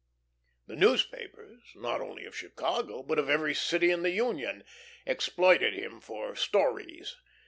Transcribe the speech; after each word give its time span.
The 0.65 0.75
newspapers, 0.75 1.61
not 1.75 2.01
only 2.01 2.25
of 2.25 2.35
Chicago, 2.35 3.03
but 3.03 3.19
of 3.19 3.29
every 3.29 3.53
city 3.53 3.91
in 3.91 4.01
the 4.01 4.09
Union, 4.09 4.63
exploited 5.05 5.75
him 5.75 5.99
for 6.01 6.35
"stories." 6.35 7.17